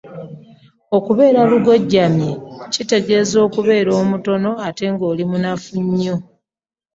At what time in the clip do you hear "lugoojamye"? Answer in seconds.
1.49-2.31